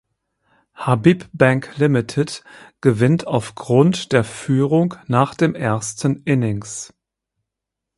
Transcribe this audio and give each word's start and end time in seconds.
Habib 0.73 1.29
Bank 1.31 1.77
Limited 1.77 2.43
gewinnt 2.81 3.27
auf 3.27 3.53
Grund 3.53 4.13
der 4.13 4.23
Führung 4.23 4.95
nach 5.05 5.35
dem 5.35 5.53
ersten 5.53 6.23
Innings. 6.25 6.91